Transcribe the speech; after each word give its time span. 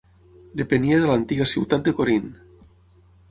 Depenia 0.61 0.97
de 1.03 1.09
l'antiga 1.11 1.47
ciutat 1.53 1.85
de 1.89 1.93
Corint. 1.99 2.31